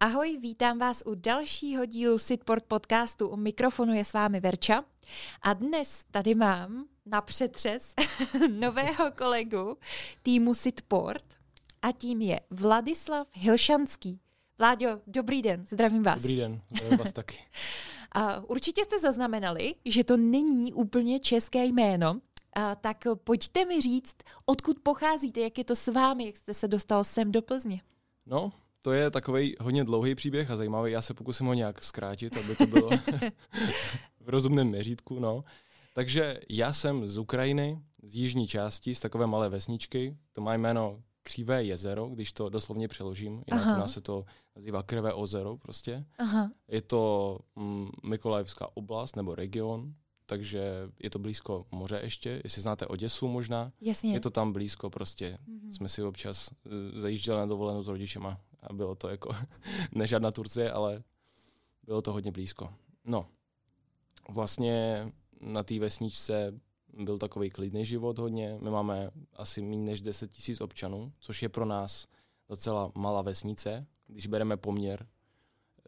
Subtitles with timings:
[0.00, 3.28] Ahoj, vítám vás u dalšího dílu Sitport podcastu.
[3.28, 4.84] U mikrofonu je s vámi Verča
[5.42, 7.94] a dnes tady mám na přetřes
[8.50, 9.76] nového kolegu
[10.22, 11.24] týmu Sitport
[11.82, 14.20] a tím je Vladislav Hilšanský.
[14.58, 16.22] Vláďo, dobrý den, zdravím vás.
[16.22, 17.36] Dobrý den, zdravím vás taky.
[18.12, 22.20] A určitě jste zaznamenali, že to není úplně české jméno,
[22.52, 26.68] a tak pojďte mi říct, odkud pocházíte, jak je to s vámi, jak jste se
[26.68, 27.80] dostal sem do Plzně.
[28.26, 28.52] No,
[28.86, 30.92] to je takový hodně dlouhý příběh a zajímavý.
[30.92, 32.90] Já se pokusím ho nějak zkrátit, aby to bylo
[34.20, 35.20] v rozumném měřítku.
[35.20, 35.44] No.
[35.92, 40.16] Takže já jsem z Ukrajiny, z jižní části, z takové malé vesničky.
[40.32, 43.32] To má jméno Křivé jezero, když to doslovně přeložím.
[43.32, 43.76] Jinak Aha.
[43.76, 44.24] u nás se to
[44.56, 46.04] nazývá Krvé ozero prostě.
[46.18, 46.50] Aha.
[46.68, 49.94] Je to mm, Mykolajevská oblast nebo region,
[50.26, 50.62] takže
[51.02, 52.40] je to blízko moře ještě.
[52.44, 54.12] Jestli znáte Oděsu možná, Jasně.
[54.12, 55.38] je to tam blízko prostě.
[55.48, 55.70] Mm-hmm.
[55.70, 59.36] Jsme si občas uh, zajížděli na dovolenou s rodičema a bylo to jako
[59.94, 61.02] ne žádná Turcie, ale
[61.82, 62.74] bylo to hodně blízko.
[63.04, 63.28] No,
[64.28, 65.06] vlastně
[65.40, 66.60] na té vesničce
[67.04, 68.58] byl takový klidný život hodně.
[68.60, 72.06] My máme asi méně než 10 tisíc občanů, což je pro nás
[72.48, 75.06] docela malá vesnice, když bereme poměr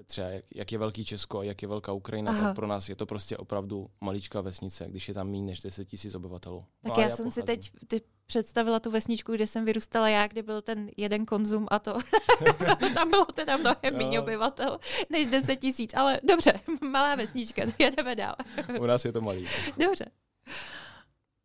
[0.06, 2.42] třeba jak, jak je velký Česko a jak je velká Ukrajina, Aha.
[2.42, 5.84] tak pro nás je to prostě opravdu maličká vesnice, když je tam méně než 10
[5.84, 6.64] tisíc obyvatelů.
[6.80, 7.42] Tak no já, já jsem pocházím.
[7.42, 11.66] si teď ty představila tu vesničku, kde jsem vyrůstala já, kde byl ten jeden konzum
[11.70, 11.98] a to
[12.94, 14.78] tam bylo teda mnohem méně obyvatel
[15.10, 18.34] než 10 tisíc, ale dobře, malá vesnička, jedeme dál.
[18.80, 19.46] U nás je to malý.
[19.78, 20.10] Dobře.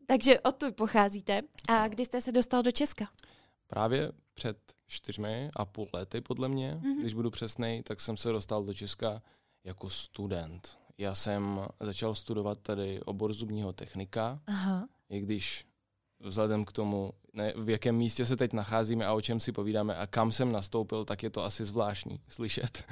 [0.06, 1.42] Takže odtud pocházíte.
[1.70, 3.10] A kdy jste se dostal do Česka?
[3.68, 7.00] Právě před čtyřmi a půl lety, podle mě, mm-hmm.
[7.00, 9.22] když budu přesnej, tak jsem se dostal do Česka
[9.64, 10.78] jako student.
[10.98, 14.88] Já jsem začal studovat tady obor zubního technika, Aha.
[15.10, 15.66] i když
[16.24, 19.96] vzhledem k tomu, ne, v jakém místě se teď nacházíme a o čem si povídáme
[19.96, 22.84] a kam jsem nastoupil, tak je to asi zvláštní slyšet.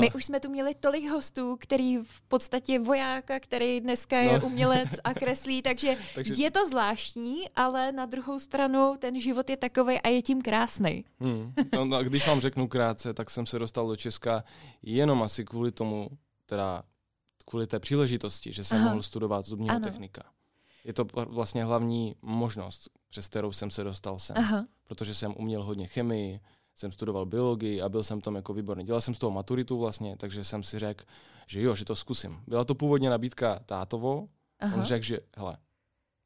[0.00, 4.46] My už jsme tu měli tolik hostů, který v podstatě vojáka, který dneska je no.
[4.46, 9.56] umělec a kreslí, takže, takže je to zvláštní, ale na druhou stranu ten život je
[9.56, 11.04] takový a je tím krásný.
[11.20, 11.52] Hmm.
[11.74, 14.44] No, no, když vám řeknu krátce, tak jsem se dostal do Česka
[14.82, 16.08] jenom asi kvůli tomu,
[16.46, 16.82] teda
[17.46, 18.88] kvůli té příležitosti, že jsem Aha.
[18.88, 19.84] mohl studovat zubního ano.
[19.84, 20.22] technika
[20.88, 24.36] je to vlastně hlavní možnost, přes kterou jsem se dostal sem.
[24.38, 24.66] Aha.
[24.84, 26.40] Protože jsem uměl hodně chemii,
[26.74, 28.84] jsem studoval biologii a byl jsem tam jako výborný.
[28.84, 31.04] Dělal jsem z toho maturitu vlastně, takže jsem si řekl,
[31.46, 32.40] že jo, že to zkusím.
[32.46, 34.28] Byla to původně nabídka tátovo.
[34.60, 34.76] Aha.
[34.76, 35.56] On řekl, že hele,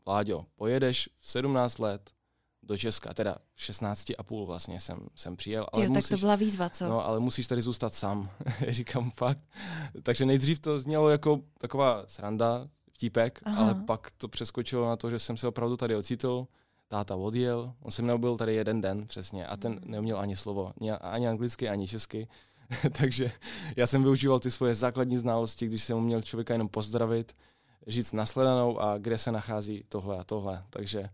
[0.06, 2.10] Láďo, pojedeš v 17 let
[2.62, 5.66] do Česka, teda v 16 a půl vlastně jsem, jsem přijel.
[5.72, 6.88] Ale jo, musíš, tak to byla výzva, co?
[6.88, 8.30] No, ale musíš tady zůstat sám,
[8.68, 9.40] říkám fakt.
[10.02, 13.64] Takže nejdřív to znělo jako taková sranda, vtípek, Aha.
[13.64, 16.46] ale pak to přeskočilo na to, že jsem se opravdu tady ocitl,
[16.88, 19.90] táta odjel, on se mnou byl tady jeden den přesně a ten hmm.
[19.90, 22.28] neuměl ani slovo, ani anglicky, ani česky,
[22.98, 23.32] takže
[23.76, 27.36] já jsem využíval ty svoje základní znalosti, když jsem uměl člověka jenom pozdravit,
[27.86, 31.08] říct nasledanou a kde se nachází tohle a tohle, takže hmm.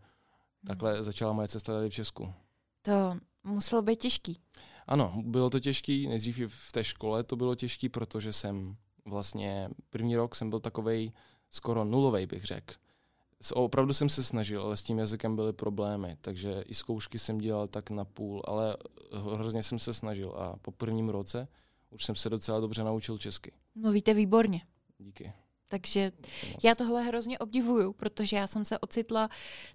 [0.67, 2.33] takhle začala moje cesta tady v Česku.
[2.83, 4.41] To muselo být těžký.
[4.87, 10.17] Ano, bylo to těžký, nejdřív v té škole to bylo těžký, protože jsem vlastně první
[10.17, 11.11] rok jsem byl takovej
[11.51, 12.75] skoro nulový, bych řekl.
[13.55, 17.69] Opravdu jsem se snažil, ale s tím jazykem byly problémy, takže i zkoušky jsem dělal
[17.69, 18.77] tak na půl, ale
[19.35, 21.49] hrozně jsem se snažil a po prvním roce
[21.91, 23.53] už jsem se docela dobře naučil česky.
[23.75, 24.63] Mluvíte výborně.
[24.99, 25.33] Díky.
[25.69, 26.13] Takže
[26.65, 29.29] já tohle hrozně obdivuju, protože já jsem se ocitla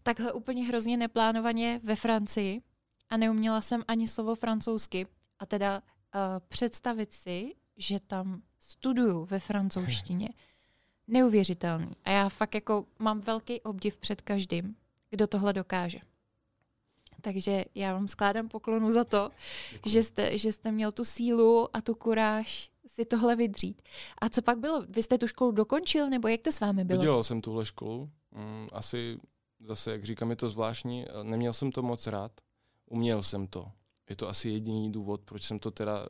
[0.04, 2.62] takhle úplně hrozně neplánovaně ve Francii
[3.10, 5.08] a neuměla jsem ani slovo francouzsky.
[5.40, 10.30] A teda uh, představit si, že tam studuju ve francouzštině
[11.08, 11.92] neuvěřitelný.
[12.06, 14.76] A já fakt jako mám velký obdiv před každým,
[15.10, 16.00] kdo tohle dokáže.
[17.22, 19.32] Takže já vám skládám poklonu za to,
[19.86, 23.82] že jste, že jste měl tu sílu a tu kuráž si tohle vydřít.
[24.22, 24.86] A co pak bylo?
[24.90, 26.98] Vy jste tu školu dokončil, nebo jak to s vámi bylo?
[26.98, 28.10] Dodělal jsem tuhle školu.
[28.32, 29.20] Mm, asi
[29.60, 31.06] zase, jak říkám, je to zvláštní.
[31.24, 32.32] Neměl jsem to moc rád.
[32.86, 33.72] Uměl jsem to.
[34.10, 36.08] Je to asi jediný důvod, proč jsem to teda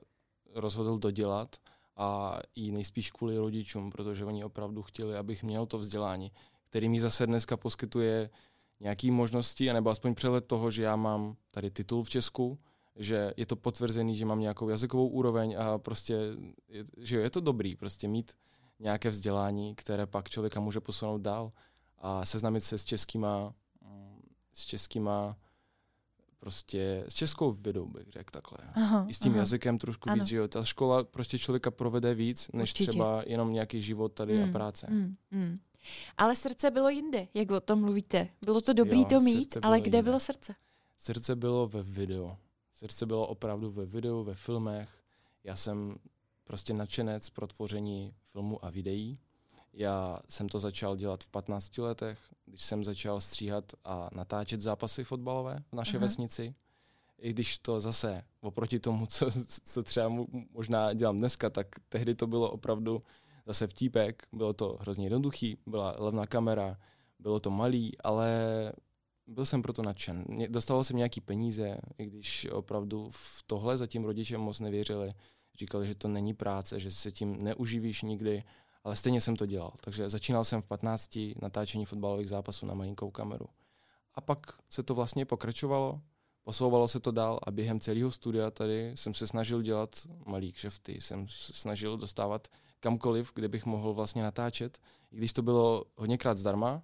[0.55, 1.55] rozhodl dodělat
[1.95, 6.31] a i nejspíš kvůli rodičům, protože oni opravdu chtěli, abych měl to vzdělání,
[6.69, 8.29] který mi zase dneska poskytuje
[8.79, 12.59] nějaké možnosti, anebo aspoň přehled toho, že já mám tady titul v Česku,
[12.95, 16.17] že je to potvrzený, že mám nějakou jazykovou úroveň a prostě,
[16.97, 18.31] že je to dobrý prostě mít
[18.79, 21.51] nějaké vzdělání, které pak člověka může posunout dál
[21.97, 23.53] a seznámit se s českýma,
[24.53, 25.37] s českýma
[26.43, 28.57] prostě s českou vědou, bych řekl takhle.
[28.73, 29.39] Aha, I s tím aha.
[29.39, 30.19] jazykem trošku ano.
[30.19, 30.47] víc, že jo.
[30.47, 32.91] Ta škola prostě člověka provede víc, než Určitě.
[32.91, 34.87] třeba jenom nějaký život tady mm, a práce.
[34.89, 35.59] Mm, mm.
[36.17, 38.27] Ale srdce bylo jinde, jak o tom mluvíte.
[38.45, 40.01] Bylo to dobrý jo, to mít, ale kde jinde.
[40.01, 40.55] bylo srdce?
[40.97, 42.35] Srdce bylo ve videu.
[42.73, 44.89] Srdce bylo opravdu ve videu, ve filmech.
[45.43, 45.95] Já jsem
[46.43, 49.19] prostě nadšenec pro tvoření filmu a videí.
[49.73, 55.03] Já jsem to začal dělat v 15 letech, když jsem začal stříhat a natáčet zápasy
[55.03, 56.05] fotbalové v naší Aha.
[56.05, 56.55] vesnici.
[57.17, 59.27] I když to zase oproti tomu, co,
[59.65, 60.11] co třeba
[60.51, 63.03] možná dělám dneska, tak tehdy to bylo opravdu
[63.45, 66.77] zase vtípek, bylo to hrozně jednoduchý, byla levná kamera,
[67.19, 68.29] bylo to malý, ale
[69.27, 70.25] byl jsem proto nadšen.
[70.49, 75.13] Dostalo jsem nějaký peníze, i když opravdu v tohle zatím rodiče moc nevěřili.
[75.59, 78.43] Říkali, že to není práce, že se tím neuživíš nikdy,
[78.83, 79.73] ale stejně jsem to dělal.
[79.81, 83.45] Takže začínal jsem v 15 natáčení fotbalových zápasů na malinkou kameru.
[84.15, 84.39] A pak
[84.69, 86.01] se to vlastně pokračovalo,
[86.43, 91.01] posouvalo se to dál a během celého studia tady jsem se snažil dělat malý kšefty,
[91.01, 92.47] jsem se snažil dostávat
[92.79, 94.77] kamkoliv, kde bych mohl vlastně natáčet,
[95.11, 96.81] i když to bylo hodněkrát zdarma,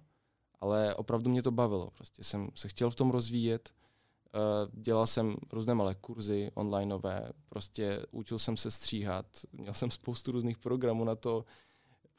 [0.60, 1.90] ale opravdu mě to bavilo.
[1.90, 4.38] Prostě jsem se chtěl v tom rozvíjet, eh,
[4.72, 10.58] dělal jsem různé malé kurzy onlineové, prostě učil jsem se stříhat, měl jsem spoustu různých
[10.58, 11.44] programů na to,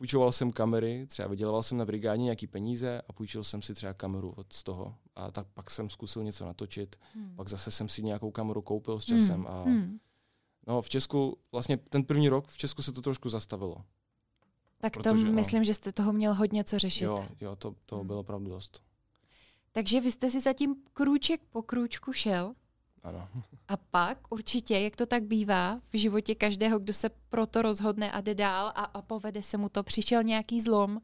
[0.02, 3.94] půjčoval jsem kamery, třeba vydělával jsem na brigádě nějaký peníze a půjčil jsem si třeba
[3.94, 4.96] kameru od z toho.
[5.16, 7.36] A tak pak jsem zkusil něco natočit, hmm.
[7.36, 9.48] pak zase jsem si nějakou kameru koupil s časem hmm.
[9.48, 10.00] a hmm.
[10.68, 13.76] no v Česku, vlastně ten první rok v Česku se to trošku zastavilo.
[14.80, 17.04] Tak to protože, myslím, no, že jste toho měl hodně co řešit.
[17.04, 18.08] Jo, jo to, to hmm.
[18.08, 18.84] bylo opravdu dost.
[19.72, 22.54] Takže vy jste si zatím krůček po krůčku šel.
[23.04, 23.30] Ano.
[23.68, 28.22] A pak určitě, jak to tak bývá v životě každého, kdo se proto rozhodne a
[28.22, 31.02] jde dál a, a povede se mu to, přišel nějaký zlom,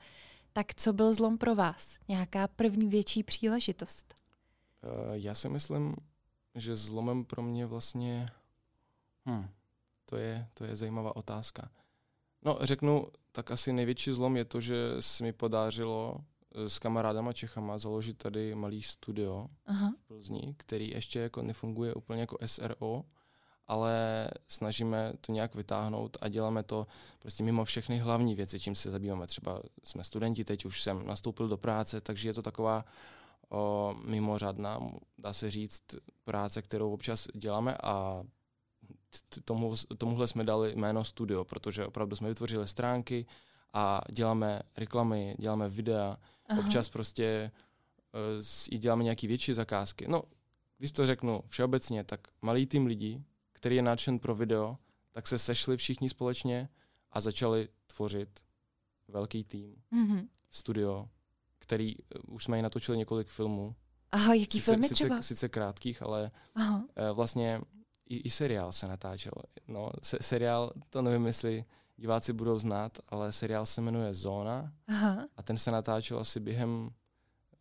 [0.53, 1.99] tak co byl zlom pro vás?
[2.07, 4.13] Nějaká první větší příležitost?
[4.83, 5.95] Uh, já si myslím,
[6.55, 8.25] že zlomem pro mě vlastně...
[9.29, 9.47] Hm,
[10.05, 11.69] to je, to je zajímavá otázka.
[12.45, 17.33] No, řeknu, tak asi největší zlom je to, že se mi podařilo eh, s kamarádama
[17.33, 19.93] Čechama založit tady malý studio Aha.
[20.03, 23.03] v Plzni, který ještě jako nefunguje úplně jako SRO,
[23.67, 26.87] ale snažíme to nějak vytáhnout a děláme to
[27.19, 29.27] prostě mimo všechny hlavní věci, čím se zabýváme.
[29.27, 32.85] Třeba jsme studenti, teď už jsem nastoupil do práce, takže je to taková
[33.49, 34.79] o, mimořádná,
[35.17, 35.83] dá se říct,
[36.23, 38.23] práce, kterou občas děláme a
[39.45, 43.25] tomu, tomuhle jsme dali jméno studio, protože opravdu jsme vytvořili stránky
[43.73, 46.59] a děláme reklamy, děláme videa, Aha.
[46.59, 47.51] občas prostě
[48.13, 50.07] uh, i děláme nějaké větší zakázky.
[50.07, 50.23] No,
[50.77, 53.23] když to řeknu všeobecně, tak malý tým lidí,
[53.53, 54.77] který je nadšen pro video,
[55.11, 56.69] tak se sešli všichni společně
[57.11, 58.39] a začali tvořit
[59.07, 60.27] velký tým, mm-hmm.
[60.49, 61.09] studio,
[61.59, 63.75] který uh, už jsme i natočili několik filmů.
[64.11, 65.21] Aha, jaký sice, filmy sice, třeba?
[65.21, 66.77] Sice krátkých, ale Aha.
[66.77, 67.61] Uh, vlastně
[68.09, 69.33] i, i seriál se natáčel.
[69.67, 71.65] No, se, seriál, to nevím, jestli
[71.97, 75.27] diváci budou znát, ale seriál se jmenuje Zóna Aha.
[75.37, 76.89] a ten se natáčel asi během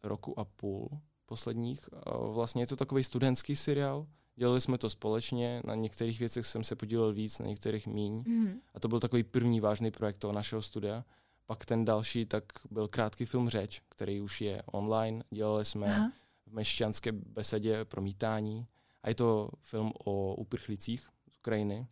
[0.03, 0.89] roku a půl
[1.27, 1.89] posledních.
[2.33, 4.07] Vlastně je to takový studentský seriál,
[4.37, 8.25] dělali jsme to společně, na některých věcech jsem se podílel víc, na některých míň.
[8.27, 8.61] Mm.
[8.75, 11.05] A to byl takový první vážný projekt toho našeho studia.
[11.47, 15.25] Pak ten další, tak byl krátký film Řeč, který už je online.
[15.31, 16.13] Dělali jsme Aha.
[16.47, 18.67] v Mešťanské besedě promítání.
[19.03, 21.87] A je to film o uprchlících z Ukrajiny,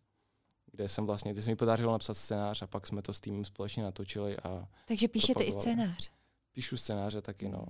[0.74, 3.44] kde jsem vlastně, kde se mi podařilo napsat scénář a pak jsme to s týmem
[3.44, 4.36] společně natočili.
[4.36, 6.10] A Takže píšete i scénář?
[6.52, 7.66] Píšu scénáře taky, no.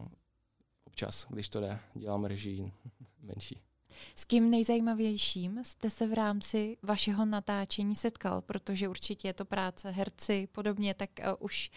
[0.84, 2.72] Občas, když to jde, dělám režii
[3.22, 3.62] menší.
[4.16, 8.42] S kým nejzajímavějším jste se v rámci vašeho natáčení setkal?
[8.42, 11.70] Protože určitě je to práce, herci, podobně, tak uh, už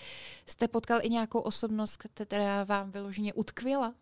[0.46, 3.94] jste potkal i nějakou osobnost, která vám vyloženě utkvěla?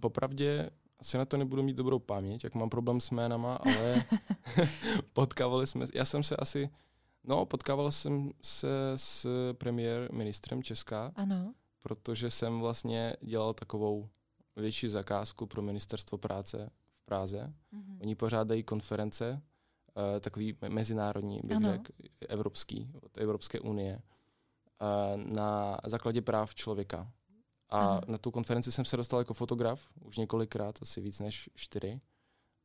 [0.00, 4.04] Popravdě asi na to nebudu mít dobrou paměť, jak mám problém s jménama, ale
[5.12, 6.70] potkávali jsme, já jsem se asi,
[7.24, 11.54] no potkával jsem se s premiér ministrem Česka, ano.
[11.80, 14.08] protože jsem vlastně dělal takovou
[14.56, 17.52] větší zakázku pro ministerstvo práce v Praze.
[17.72, 17.98] Mm-hmm.
[18.00, 19.42] Oni pořádají konference,
[19.94, 21.92] uh, takový mezinárodní, bych řekl,
[22.28, 24.02] evropský, od Evropské unie,
[24.80, 27.12] uh, na základě práv člověka.
[27.68, 28.00] A ano.
[28.06, 32.00] na tu konferenci jsem se dostal jako fotograf už několikrát, asi víc než čtyři.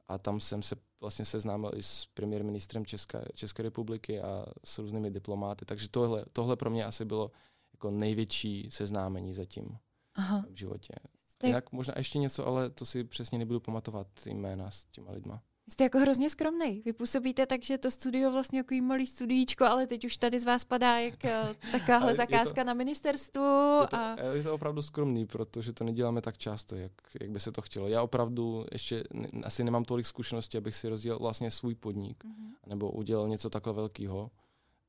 [0.07, 4.79] A tam jsem se vlastně seznámil i s premiér ministrem České, České republiky a s
[4.79, 5.65] různými diplomáty.
[5.65, 7.31] Takže tohle, tohle pro mě asi bylo
[7.73, 9.77] jako největší seznámení zatím
[10.15, 10.45] Aha.
[10.49, 10.93] v životě.
[11.23, 11.47] Jste...
[11.47, 15.43] Jinak možná ještě něco, ale to si přesně nebudu pamatovat jména s těma lidma.
[15.69, 16.81] Jste jako hrozně skromný.
[16.85, 20.43] Vy působíte tak, že to studio vlastně jako malý studiíčko, ale teď už tady z
[20.43, 23.43] vás padá jak eh, takováhle zakázka to, na ministerstvu.
[23.81, 24.15] Je to, a...
[24.33, 26.91] je to opravdu skromný, protože to neděláme tak často, jak,
[27.21, 27.87] jak by se to chtělo.
[27.87, 29.03] Já opravdu ještě
[29.43, 32.53] asi nemám tolik zkušeností, abych si rozdělal vlastně svůj podnik, mm-hmm.
[32.67, 34.31] nebo udělal něco takhle velkého.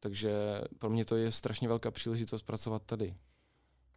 [0.01, 0.33] Takže
[0.79, 3.15] pro mě to je strašně velká příležitost pracovat tady.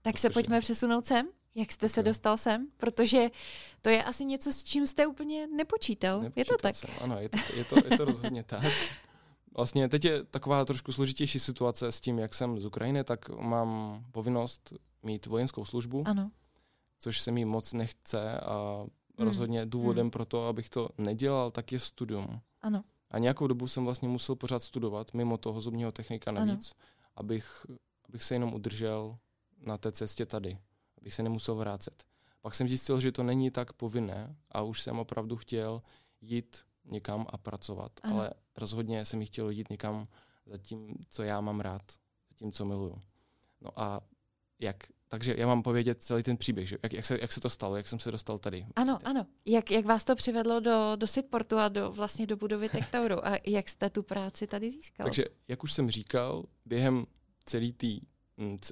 [0.02, 0.22] Tak protože...
[0.22, 1.28] se pojďme přesunout sem.
[1.56, 2.68] Jak jste se dostal sem?
[2.78, 3.30] Protože
[3.82, 6.22] to je asi něco, s čím jste úplně nepočítal.
[6.22, 6.76] Nepočítal je to tak?
[6.76, 6.90] Jsem.
[7.02, 8.64] Ano, je to, je, to, je to rozhodně tak.
[9.58, 14.04] vlastně teď je taková trošku složitější situace s tím, jak jsem z Ukrajiny, tak mám
[14.12, 16.32] povinnost mít vojenskou službu, Ano.
[17.00, 18.86] což se mi moc nechce a
[19.18, 19.28] Hmm.
[19.28, 20.12] rozhodně důvodem Hmm.
[20.12, 22.40] pro to, abych to nedělal, tak je studium.
[22.62, 22.84] Ano.
[23.12, 26.46] A nějakou dobu jsem vlastně musel pořád studovat, mimo toho zubního technika Ano.
[26.46, 26.74] navíc,
[27.16, 27.66] abych,
[28.10, 29.18] abych se jenom udržel
[29.66, 30.58] na té cestě tady,
[31.02, 32.04] abych se nemusel vrátit.
[32.42, 35.82] Pak jsem zjistil, že to není tak povinné a už jsem opravdu chtěl
[36.22, 38.16] jít někam a pracovat, Ano.
[38.16, 40.08] ale rozhodně jsem chtěl jít někam
[40.46, 41.82] za tím, co já mám rád,
[42.30, 43.02] za tím, co miluju.
[43.62, 44.02] No a
[44.60, 47.50] jak, takže já mám povědět celý ten příběh, že jak, jak, se, jak se to
[47.50, 48.66] stalo, jak jsem se dostal tady.
[48.76, 49.26] Ano, ano.
[49.46, 53.32] Jak, jak vás to přivedlo do, do Sitportu a do, vlastně do budovy Tektauru a
[53.48, 55.04] jak jste tu práci tady získal?
[55.06, 57.06] Takže, jak už jsem říkal, během
[57.46, 58.06] celý tý, c-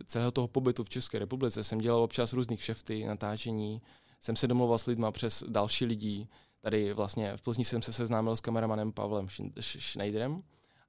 [0.08, 3.82] celého toho pobytu v České republice jsem dělal občas různých šefty, natáčení,
[4.20, 6.30] jsem se domluval s lidma přes další lidí.
[6.62, 10.44] Tady vlastně v Plzni jsem se seznámil s kameramanem Pavlem Sch- Sch- Schneiderem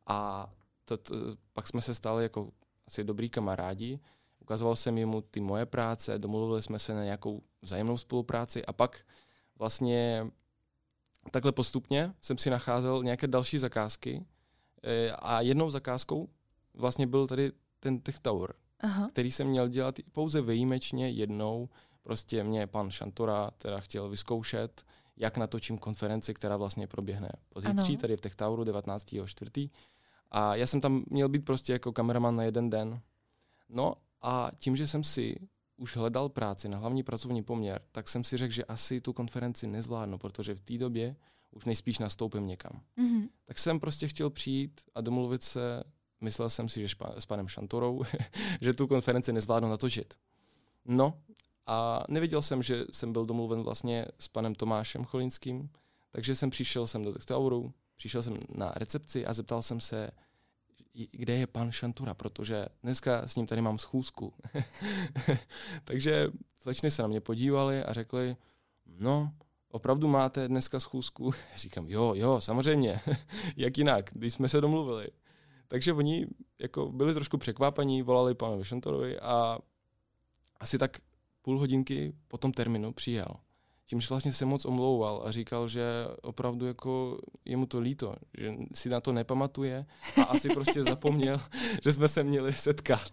[0.07, 0.51] a
[0.85, 1.15] to, to,
[1.53, 2.51] pak jsme se stali jako
[2.87, 4.01] asi dobrý kamarádi.
[4.41, 9.07] Ukazoval jsem jemu ty moje práce, domluvili jsme se na nějakou vzájemnou spolupráci a pak
[9.59, 10.27] vlastně
[11.31, 14.25] takhle postupně jsem si nacházel nějaké další zakázky
[14.85, 16.29] Eh, a jednou zakázkou
[16.75, 19.09] vlastně byl tady ten Tech Tower, Aha.
[19.09, 21.69] který jsem měl dělat pouze výjimečně jednou.
[22.03, 24.83] Prostě mě pan Šantora teda chtěl vyzkoušet,
[25.17, 28.01] jak natočím konferenci, která vlastně proběhne pozítří, Ano.
[28.01, 29.71] tady v Tech Toweru 19.4.
[30.31, 33.01] A já jsem tam měl být prostě jako kameraman na jeden den.
[33.69, 35.37] No a tím, že jsem si
[35.77, 39.67] už hledal práci na hlavní pracovní poměr, tak jsem si řekl, že asi tu konferenci
[39.67, 41.17] nezvládnu, protože v té době
[41.51, 43.29] už nejspíš nastoupím někam Mhm.
[43.45, 45.85] tak jsem prostě chtěl přijít a domluvit se,
[46.21, 48.03] myslel jsem si, že špa, s panem Šantorou,
[48.61, 50.15] že tu konferenci nezvládnu natočit.
[50.85, 51.15] No
[51.67, 55.71] a nevěděl jsem, že jsem byl domluven vlastně s panem Tomášem Cholinským,
[56.11, 60.11] takže jsem přišel jsem do Tech Toweru, přišel jsem na recepci a zeptal jsem se,
[61.11, 64.33] kde je pan Šantura, protože dneska s ním tady mám schůzku.
[65.85, 66.29] takže
[66.63, 68.37] slečny se na mě podívali a řekli,
[68.87, 69.33] no,
[69.71, 71.31] opravdu máte dneska schůzku?
[71.57, 73.01] Říkám, jo, jo, samozřejmě,
[73.57, 75.09] jak jinak, když jsme se domluvili.
[75.69, 76.27] Takže oni
[76.59, 79.59] jako byli trošku překvapení, volali panu Vyšantorovi a
[80.61, 80.97] asi tak
[81.43, 83.27] půl hodinky po tom termínu přijel.
[83.87, 85.83] Čímž vlastně se moc omlouval a říkal, že
[86.23, 89.87] opravdu jako je mu to líto, že si na to nepamatuje
[90.21, 91.41] a asi prostě zapomněl,
[91.83, 93.11] že jsme se měli setkat.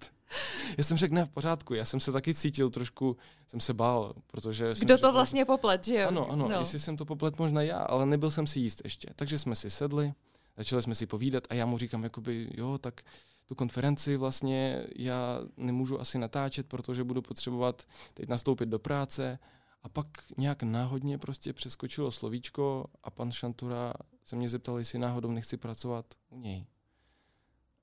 [0.78, 3.18] Já jsem řekl, ne, v pořádku, já jsem se taky cítil trošku,
[3.48, 4.76] jsem se bál, protože...
[4.76, 6.08] jsem Kdo si to říkal, vlastně poplet, že jo?
[6.08, 6.54] ano, ano, No.
[6.56, 6.60] no.
[6.60, 9.08] jestli jsem to poplet možná já, ale nebyl jsem si jíst ještě.
[9.16, 10.14] Takže jsme si sedli,
[10.58, 13.02] začali jsme si povídat a já mu říkám, jakoby, jo, tak
[13.46, 19.40] tu konferenci vlastně já nemůžu asi natáčet, protože budu potřebovat teď nastoupit do práce.
[19.84, 23.94] A pak nějak náhodně prostě přeskočilo slovíčko a pan Šantura
[24.26, 26.66] se mě zeptal, jestli náhodou nechci pracovat u něj.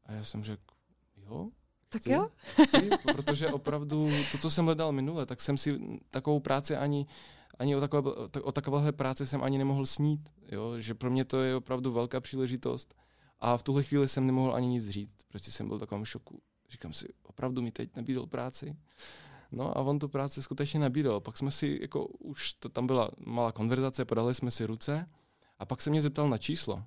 [0.04, 0.74] A já jsem řekl,
[1.16, 1.48] jo,
[1.88, 2.30] Tak chci, jo?
[2.64, 7.06] chci, protože opravdu to, co jsem hledal minule, tak jsem si takovou práci ani,
[7.58, 8.12] ani o, takové,
[8.42, 10.80] o takovéhle práci jsem ani nemohl snít, jo?
[10.80, 12.94] že pro mě to je opravdu velká příležitost
[13.40, 16.40] a v tuhle chvíli jsem nemohl ani nic říct, prostě jsem byl v takovém šoku.
[16.70, 18.76] Říkám si, opravdu mi teď nabídl práci?
[19.52, 21.20] No a on tu práci skutečně nabídl.
[21.20, 25.08] Pak jsme si, jako už to, tam byla malá konverzace, podali jsme si ruce
[25.58, 26.84] a pak se mě zeptal na číslo.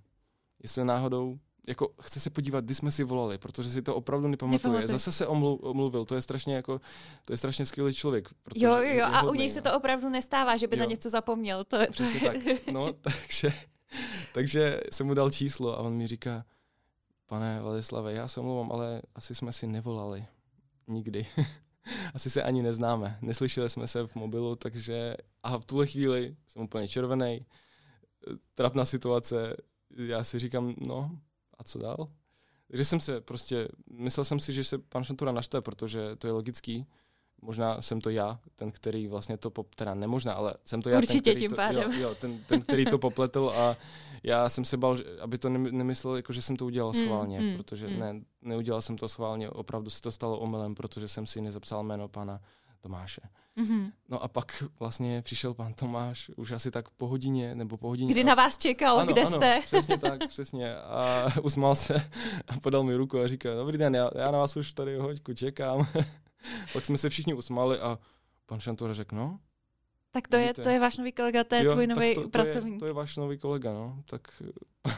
[0.63, 4.57] Jestli náhodou jako chce se podívat, kdy jsme si volali, protože si to opravdu nepamatuje.
[4.57, 4.87] Nepamatuje.
[4.87, 6.81] Zase se omlu, omluvil, to je strašně jako,
[7.25, 8.29] to je strašně skvělý člověk.
[8.43, 9.63] protože Jo, jo, je jo, a u něj se no.
[9.71, 10.89] to opravdu nestává, že by na Jo.
[10.89, 11.63] něco zapomněl.
[11.63, 12.37] To, to Přesně tak.
[12.73, 13.53] No, takže,
[14.33, 16.45] takže jsem mu dal číslo a on mi říká,
[17.25, 20.25] pane Vladislave, já se omlouvám, ale asi jsme si nevolali.
[20.87, 21.27] Nikdy.
[22.13, 23.17] asi se ani neznáme.
[23.21, 27.45] Neslyšeli jsme se v mobilu, takže a v tuhle chvíli jsem úplně červený.
[28.55, 29.57] Trapná situace.
[29.97, 31.11] Já si říkám, no,
[31.61, 32.07] a co dál?
[32.67, 36.33] Takže jsem se prostě, myslel jsem si, že se pan Šantura naštve, protože to je
[36.33, 36.85] logický.
[37.41, 40.97] Možná jsem to já, ten, který vlastně to, pop, teda nemožná, ale jsem to já,
[40.97, 41.91] Určitě ten, který tím to, pádem.
[41.91, 43.77] Jo, jo, ten, ten, který to popletl a
[44.23, 47.39] já jsem se bál, aby to nem- nemyslel, jako, že jsem to udělal Hmm, schválně,
[47.39, 47.99] hmm, protože hmm.
[47.99, 52.07] ne, neudělal jsem to schválně, opravdu se to stalo omylem, protože jsem si nezapsal jméno
[52.07, 52.41] pana
[52.81, 53.21] Tomáše.
[53.55, 53.91] Mhm.
[54.09, 58.13] No a pak vlastně přišel pan Tomáš už asi tak po hodině, nebo po hodině.
[58.13, 59.61] Kdy a- na vás čekal, ano, kde ano, jste?
[59.65, 60.75] přesně tak, přesně.
[60.75, 62.09] A usmál se
[62.47, 65.33] a podal mi ruku a říká, dobrý den, já, já na vás už tady hoďku
[65.33, 65.87] čekám.
[66.73, 67.99] Pak jsme se všichni usmáli a
[68.45, 69.39] pan Šantor řekl, no,
[70.11, 72.29] Tak to je, to je váš nový kolega, to je jo, tvůj nový to, to
[72.29, 72.73] pracovník.
[72.73, 74.03] Je, to je váš nový kolega, no.
[74.05, 74.43] Tak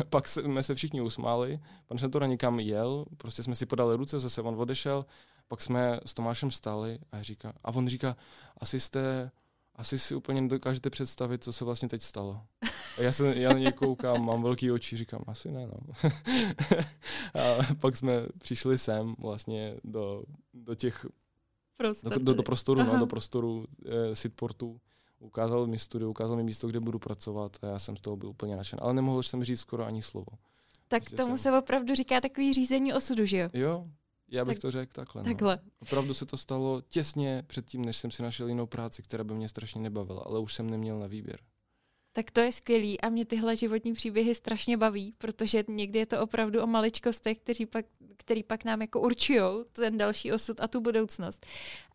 [0.10, 4.42] pak jsme se všichni usmáli, pan Šantora někam jel, prostě jsme si podali ruce, zase
[4.42, 5.06] on odešel,
[5.48, 8.16] pak jsme s Tomášem stali a, říká, a on říká,
[8.58, 9.32] asi jste,
[9.76, 12.42] asi si úplně nedokážete představit, co se vlastně teď stalo.
[12.98, 16.10] A já se já na něj koukám, mám velký oči, říkám, asi ne, no.
[17.42, 20.24] a pak jsme přišli sem vlastně do,
[20.54, 21.06] do těch
[22.04, 24.80] do, do, do prostoru, no, do prostoru eh, Sitportu.
[25.20, 28.30] Ukázal mi studio, ukázal mi místo, kde budu pracovat a já jsem z toho byl
[28.30, 28.80] úplně nadšen.
[28.82, 30.26] Ale nemohl jsem říct skoro ani slovo.
[30.88, 31.38] Tak prostě tomu jsem...
[31.38, 33.50] se opravdu říká takový řízení osudu, že jo?
[33.54, 33.88] Jo,
[34.34, 35.22] já bych tak, to řekl takhle.
[35.22, 35.30] No.
[35.30, 35.60] Takhle.
[35.63, 35.72] No.
[35.80, 39.50] Opravdu se to stalo těsně předtím, než jsem si našel jinou práci, která by mě
[39.50, 41.40] strašně nebavila, ale už jsem neměl na výběr.
[42.16, 46.22] Tak to je skvělý a mě tyhle životní příběhy strašně baví, protože někdy je to
[46.22, 47.86] opravdu o maličkostech, který pak,
[48.18, 51.46] který pak nám jako určují ten další osud a tu budoucnost.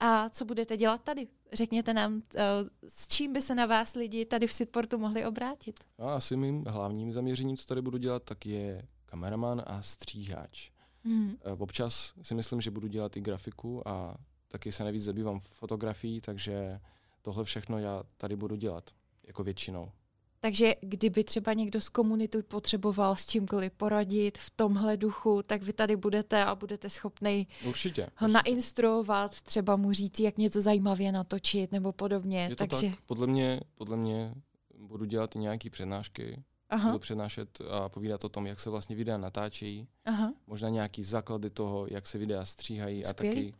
[0.00, 1.26] A co budete dělat tady?
[1.52, 2.42] Řekněte nám, eh,
[2.88, 5.80] s čím by se na vás lidi tady v Sitportu mohli obrátit?
[5.98, 10.70] A asi mým hlavním zaměřením, co tady budu dělat, tak je kameraman a stříhač.
[11.08, 11.36] Mm.
[11.58, 14.16] Občas si myslím, že budu dělat i grafiku a
[14.48, 16.80] taky se nejvíc zabývám fotografií, takže
[17.22, 18.90] tohle všechno já tady budu dělat,
[19.26, 19.92] jako většinou.
[20.40, 25.72] Takže kdyby třeba někdo z komunity potřeboval s čímkoliv poradit v tomhle duchu, tak vy
[25.72, 28.32] tady budete a budete schopný určitě, ho určitě.
[28.32, 32.42] nainstruovat, třeba mu říct, jak něco zajímavě natočit nebo podobně.
[32.42, 32.90] Je to Takže...
[32.90, 33.00] tak.
[33.06, 34.34] Podle mě, podle mě
[34.78, 36.88] budu dělat i nějaké přednášky, Aha.
[36.88, 40.32] budu přednášet a povídat o tom, jak se vlastně videa natáčejí, Aha.
[40.46, 43.38] možná nějaký základy toho, jak se videa stříhají Skvělý.
[43.38, 43.54] a taky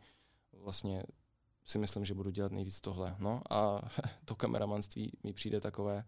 [0.53, 1.03] vlastně
[1.65, 3.15] si myslím, že budu dělat nejvíc tohle.
[3.19, 3.81] No a
[4.25, 6.05] to kameramanství mi přijde takové,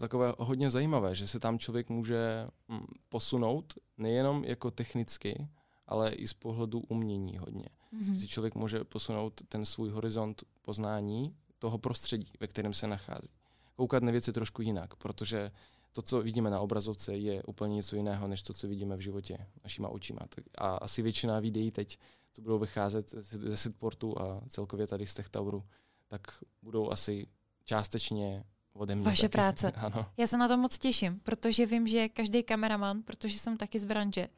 [0.00, 5.48] takové hodně zajímavé, že se tam člověk může mm, posunout nejenom jako technicky,
[5.86, 7.68] ale i z pohledu umění hodně.
[7.92, 8.18] Mm-hmm.
[8.18, 13.28] Si člověk může posunout ten svůj horizont poznání toho prostředí, ve kterém se nachází.
[13.76, 15.50] Koukat na věci trošku jinak, protože
[15.92, 19.46] to, co vidíme na obrazovce, je úplně něco jiného, než to, co vidíme v životě
[19.64, 20.20] našima očima.
[20.58, 21.98] A asi většina videí teď,
[22.32, 25.64] co budou vycházet ze Sitportu a celkově tady z Techtauru,
[26.08, 26.20] tak
[26.62, 27.26] budou asi
[27.64, 29.04] částečně ode mě.
[29.04, 29.32] Vaše taky.
[29.32, 29.70] práce.
[29.76, 30.06] ano.
[30.16, 33.84] Já se na to moc těším, protože vím, že každý kameraman, protože jsem taky z
[33.84, 34.28] branže,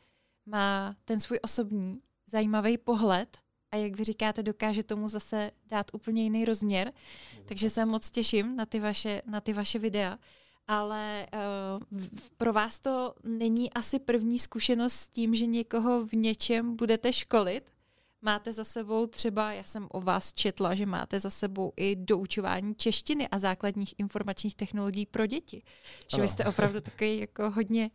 [0.47, 3.39] má ten svůj osobní zajímavý pohled
[3.71, 6.93] a jak vy říkáte, dokáže tomu zase dát úplně jiný rozměr.
[7.45, 10.19] Takže se moc těším na ty vaše, na ty vaše videa.
[10.69, 11.27] Ale
[11.91, 11.99] uh,
[12.37, 17.75] pro vás to není asi první zkušenost s tím, že někoho v něčem budete školit,
[18.25, 22.75] Máte za sebou třeba, já jsem o vás četla, že máte za sebou i doučování
[22.75, 25.63] češtiny a základních informačních technologií pro děti.
[26.15, 27.91] Že vy jste opravdu takový jako hodně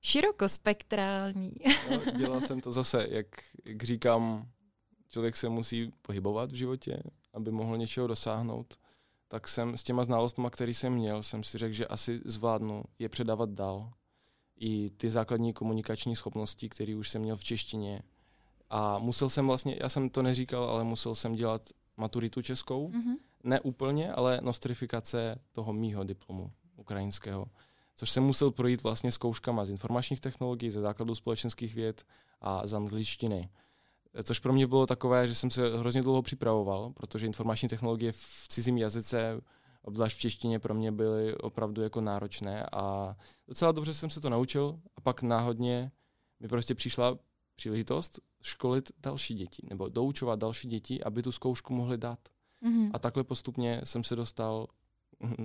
[0.00, 1.52] širokospektrální.
[1.90, 3.26] No, dělal jsem to zase, jak,
[3.64, 4.48] jak říkám,
[5.08, 7.02] člověk se musí pohybovat v životě,
[7.34, 8.74] aby mohl něčeho dosáhnout.
[9.32, 13.08] Tak jsem s těma znalostmi, který jsem měl, jsem si řekl, že asi zvládnu je
[13.08, 13.92] předávat dál.
[14.56, 18.02] I ty základní komunikační schopnosti, které už jsem měl v češtině,
[18.70, 22.88] a musel jsem vlastně, já jsem to neříkal, ale musel jsem dělat maturitu českou.
[22.88, 23.16] Mm-hmm.
[23.44, 27.46] Ne úplně, ale nostrifikace toho mýho diplomu ukrajinského.
[27.96, 32.06] Což jsem musel projít vlastně zkouškama z informačních technologií, ze základu společenských věd
[32.40, 33.48] a z angličtiny.
[34.24, 38.48] Což pro mě bylo takové, že jsem se hrozně dlouho připravoval, protože informační technologie v
[38.48, 39.40] cizím jazyce,
[39.82, 43.16] obzvlášť v češtině, pro mě byly opravdu jako náročné a
[43.48, 45.92] docela dobře jsem se to naučil a pak náhodně
[46.40, 47.18] mi prostě přišla
[47.56, 52.18] příležitost školit další děti nebo doučovat další děti, aby tu zkoušku mohli dát.
[52.62, 52.90] Mm-hmm.
[52.92, 54.66] A takhle postupně jsem se dostal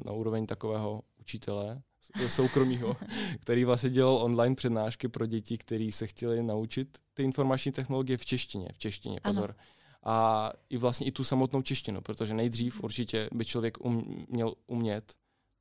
[0.06, 1.82] na úroveň takového učitele
[2.28, 2.98] soukromého,
[3.40, 8.26] který vlastně dělal online přednášky pro děti, kteří se chtěli naučit ty informační technologie v
[8.26, 9.56] češtině, v češtině, pozor.
[9.58, 9.70] Ano.
[10.04, 12.82] A i vlastně i tu samotnou češtinu, protože nejdřív mhm.
[12.86, 15.14] určitě by člověk um, měl umět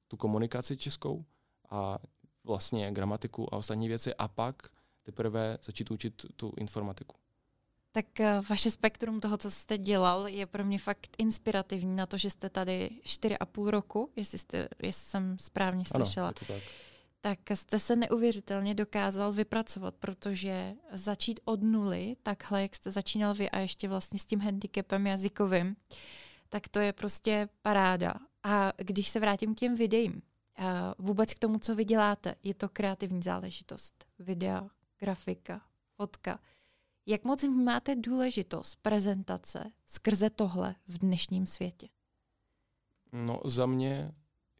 [0.08, 1.24] tu komunikaci českou
[1.70, 1.98] a
[2.44, 4.56] vlastně gramatiku a ostatní věci a pak
[5.02, 7.16] teprve začít učit tu informatiku.
[7.94, 12.16] Tak eh, vaše spektrum toho, co jste dělal, je pro mě fakt inspirativní na to,
[12.16, 16.26] že jste tady čtyři a půl roku, jestli, jste, jestli jsem správně slyšela.
[16.26, 16.62] Ano, tak.
[17.20, 23.50] Tak jste se neuvěřitelně dokázal vypracovat, protože začít od nuly, takhle, jak jste začínal vy
[23.50, 25.76] a ještě vlastně s tím handicapem jazykovým,
[26.48, 28.14] tak to je prostě paráda.
[28.42, 30.22] A když se vrátím k těm videím,
[30.58, 30.64] eh,
[30.98, 34.04] vůbec k tomu, co vy děláte, je to kreativní záležitost.
[34.18, 35.60] Videa, grafika,
[35.96, 36.38] fotka.
[37.06, 41.88] Jak moc máte důležitost prezentace skrze tohle v dnešním světě?
[43.12, 44.12] No za mě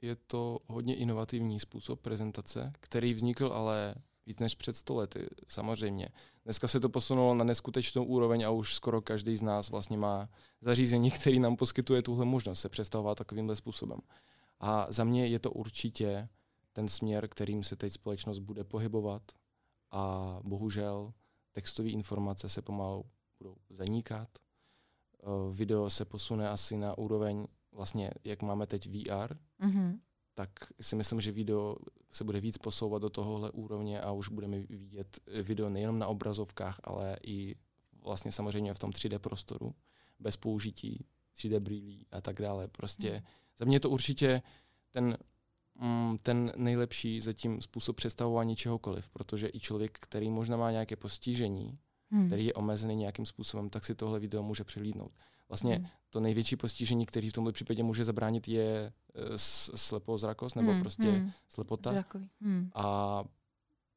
[0.03, 3.95] je to hodně inovativní způsob prezentace, který vznikl ale
[4.27, 6.09] víc než před stolety, samozřejmě.
[6.45, 10.29] Dneska se to posunulo na neskutečnou úroveň a už skoro každý z nás vlastně má
[10.61, 13.99] zařízení, který nám poskytuje tuhle možnost se představovat takovýmhle způsobem.
[14.61, 16.29] A za mě je to určitě
[16.73, 19.23] ten směr, kterým se teď společnost bude pohybovat
[19.91, 21.13] a bohužel
[21.55, 23.05] textové informace se pomalu
[23.39, 24.29] budou zanikat.
[24.39, 29.99] Eh, video se posune asi na úroveň vlastně, jak máme teď VR, mm-hmm.
[30.35, 31.77] tak si myslím, že video
[32.11, 36.81] se bude víc posouvat do tohohle úrovně a už budeme vidět video nejenom na obrazovkách,
[36.85, 37.55] ale i
[38.05, 39.75] vlastně samozřejmě v tom 3D prostoru,
[40.19, 42.69] bez použití 3D brýlí a tak dále.
[42.69, 43.23] Prostě mm.
[43.59, 44.43] za mě to určitě
[44.91, 45.19] ten,
[46.23, 51.79] ten nejlepší zatím způsob představování čehokoliv, protože i člověk, který možná má nějaké postižení,
[52.11, 52.27] hmm.
[52.27, 55.13] který je omezený nějakým způsobem, tak si tohle video může přehlídnout.
[55.49, 55.87] Vlastně hmm.
[56.11, 59.23] to největší postižení, který v tomto případě může zabránit, je uh,
[59.75, 60.81] slepozrakost nebo hmm.
[60.81, 61.33] prostě hmm.
[61.49, 62.05] slepota.
[62.41, 62.71] Hmm.
[62.75, 63.25] A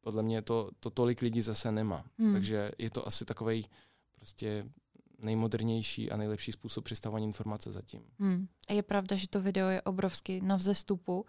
[0.02, 2.06] podle mě to, to tolik lidí zase nemá.
[2.18, 2.34] Hmm.
[2.34, 3.66] Takže je to asi takový
[4.16, 4.66] prostě
[5.20, 8.02] nejmodernější a nejlepší způsob představování informace zatím.
[8.20, 8.48] Hmm.
[8.68, 11.26] A je pravda, že to video je obrovsky na vzestupu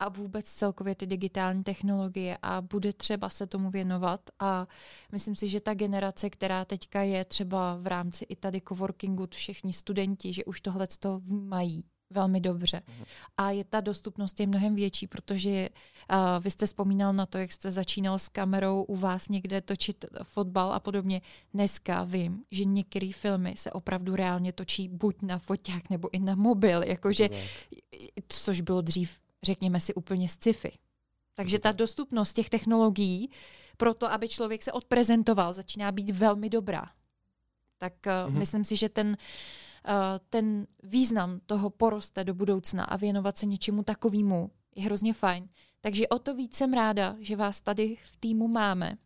[0.00, 4.66] a vůbec celkově ty digitální technologie a bude třeba se tomu věnovat a
[5.12, 9.72] myslím si, že ta generace, která teďka je třeba v rámci i tady coworkingu, všichni
[9.72, 12.82] studenti, že už tohle to mají velmi dobře.
[13.36, 15.68] A je ta dostupnost je mnohem větší, protože
[16.12, 20.04] uh, vy jste vzpomínal na to, jak jste začínal s kamerou u vás někde točit
[20.22, 21.20] fotbal a podobně.
[21.54, 26.34] Dneska vím, že některé filmy se opravdu reálně točí buď na foťák nebo i na
[26.34, 27.28] mobil, jakože,
[28.28, 30.78] což bylo dřív řekněme si, úplně sci-fi.
[31.34, 33.30] Takže ta dostupnost těch technologií
[33.76, 36.90] pro to, aby člověk se odprezentoval, začíná být velmi dobrá.
[37.78, 38.38] Tak uh, mm-hmm.
[38.38, 39.14] myslím si, že ten, uh,
[40.30, 45.48] ten význam toho poroste do budoucna a věnovat se něčemu takovému je hrozně fajn.
[45.80, 48.98] Takže o to víc jsem ráda, že vás tady v týmu máme,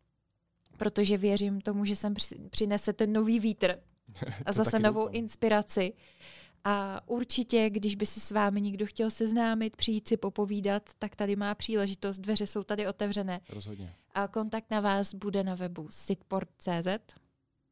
[0.76, 2.14] protože věřím tomu, že sem
[2.50, 3.78] přinese ten nový vítr
[4.46, 5.16] a zase novou doufám.
[5.16, 5.92] inspiraci.
[6.64, 11.36] A určitě, když by si s vámi někdo chtěl seznámit, přijít si popovídat, tak tady
[11.36, 13.40] má příležitost, dveře jsou tady otevřené.
[13.48, 13.94] Rozhodně.
[14.14, 17.14] A kontakt na vás bude na webu sitport.cz,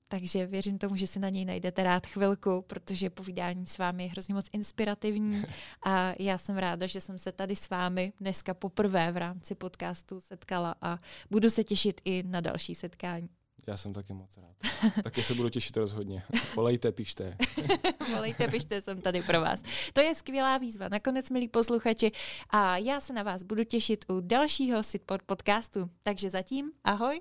[0.09, 4.11] takže věřím tomu, že si na něj najdete rád chvilku, protože povídání s vámi je
[4.11, 5.45] hrozně moc inspirativní
[5.83, 10.21] a já jsem ráda, že jsem se tady s vámi dneska poprvé v rámci podcastu
[10.21, 10.99] setkala a
[11.31, 13.29] budu se těšit i na další setkání.
[13.67, 14.57] Já jsem taky moc rád.
[15.03, 16.23] taky se budu těšit rozhodně.
[16.55, 17.37] Volejte, pište.
[18.15, 19.63] Volejte, pište, jsem tady pro vás.
[19.93, 20.89] To je skvělá výzva.
[20.89, 22.13] Nakonec, milí posluchači,
[22.51, 25.91] a já se na vás budu těšit u dalšího Sitport podcastu.
[26.03, 27.21] Takže zatím, ahoj.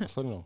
[0.00, 0.44] Naslednou.